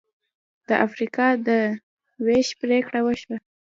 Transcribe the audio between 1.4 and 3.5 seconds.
د وېش پرېکړه وشوه.